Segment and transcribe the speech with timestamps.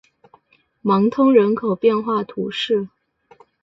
[0.81, 2.89] 芒通人口变化图示